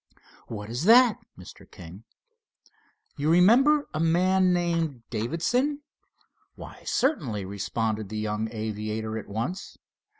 [0.47, 1.69] "What is that, Mr.
[1.69, 2.05] King?"
[3.17, 5.83] "You remember a man named Davidson?"
[6.55, 9.77] "Why, certainly," responded the young aviator at once.